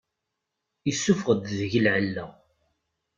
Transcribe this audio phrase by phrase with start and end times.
[0.87, 2.25] Yessufeɣ-d deg-i lεella.